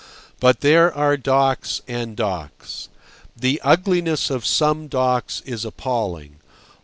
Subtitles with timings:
[0.39, 2.89] But there are docks and docks.
[3.37, 6.37] The ugliness of some docks is appalling.